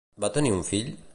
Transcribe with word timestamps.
Va 0.25 0.31
tenir 0.37 0.53
un 0.57 0.65
fill? 0.71 0.93